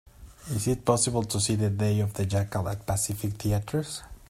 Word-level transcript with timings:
Is 0.55 0.67
it 0.67 0.83
possible 0.83 1.21
to 1.25 1.39
see 1.39 1.53
The 1.55 1.69
Day 1.69 1.99
of 1.99 2.15
the 2.15 2.25
Jackal 2.25 2.67
at 2.69 2.87
Pacific 2.87 3.33
Theatres 3.33 4.01